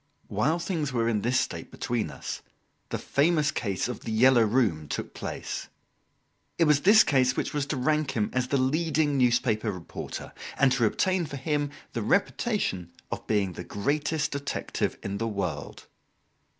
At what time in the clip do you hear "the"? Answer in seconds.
2.89-2.97, 3.99-4.11, 8.47-8.57, 11.93-12.01, 13.53-13.63, 15.19-15.27